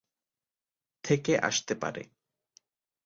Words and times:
থেকে 1.03 1.33
আসতে 1.39 1.73
পারে! 1.75 2.03